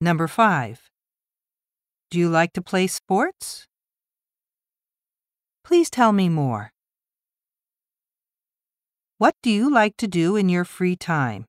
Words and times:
Number 0.00 0.28
5. 0.28 0.90
Do 2.10 2.18
you 2.20 2.28
like 2.28 2.52
to 2.52 2.62
play 2.62 2.86
sports? 2.86 3.66
Please 5.64 5.90
tell 5.90 6.12
me 6.12 6.28
more. 6.28 6.72
What 9.18 9.34
do 9.42 9.50
you 9.50 9.68
like 9.68 9.96
to 9.96 10.06
do 10.06 10.36
in 10.36 10.48
your 10.48 10.64
free 10.64 10.94
time? 10.94 11.46